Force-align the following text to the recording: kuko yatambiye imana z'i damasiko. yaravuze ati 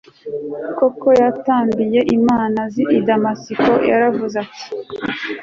kuko 0.77 1.07
yatambiye 1.21 1.99
imana 2.17 2.59
z'i 2.73 2.99
damasiko. 3.07 3.69
yaravuze 3.89 4.35
ati 4.43 4.65